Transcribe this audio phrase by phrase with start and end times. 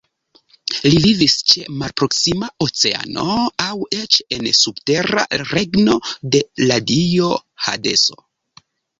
[0.91, 3.25] Li vivis ĉe malproksima Oceano
[3.65, 5.97] aŭ eĉ en subtera regno
[6.37, 7.29] de la dio
[7.67, 8.19] Hadeso.